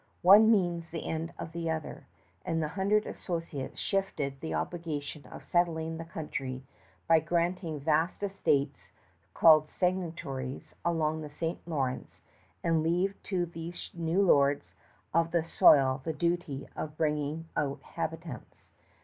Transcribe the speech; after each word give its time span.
One 0.23 0.49
means 0.49 0.89
the 0.89 1.05
end 1.07 1.31
of 1.37 1.51
the 1.51 1.69
other; 1.69 2.07
and 2.43 2.59
the 2.59 2.69
Hundred 2.69 3.05
Associates 3.05 3.77
shifted 3.79 4.39
the 4.39 4.51
obligation 4.55 5.27
of 5.27 5.45
settling 5.45 5.97
the 5.97 6.05
country 6.05 6.63
by 7.07 7.19
granting 7.19 7.79
vast 7.79 8.23
estates 8.23 8.89
called 9.35 9.67
seigniories 9.67 10.73
along 10.83 11.21
the 11.21 11.29
St. 11.29 11.59
Lawrence 11.67 12.23
and 12.63 12.81
leaving 12.81 13.13
to 13.25 13.45
these 13.45 13.91
new 13.93 14.23
lords 14.23 14.73
of 15.13 15.29
the 15.29 15.43
soil 15.43 16.01
the 16.03 16.13
duty 16.13 16.67
of 16.75 16.97
bringing 16.97 17.47
out 17.55 17.83
habitants. 17.83 18.71